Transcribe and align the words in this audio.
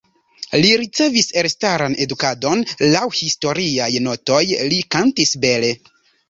Li 0.61 0.69
ricevis 0.83 1.27
elstaran 1.41 1.97
edukadon, 2.05 2.63
laŭ 2.95 3.03
historiaj 3.19 3.91
notoj, 4.07 4.41
li 4.73 4.81
kantis 4.97 5.37
bele. 5.47 5.71